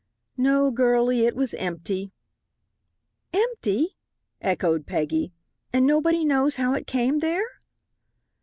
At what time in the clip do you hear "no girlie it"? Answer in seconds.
0.35-1.35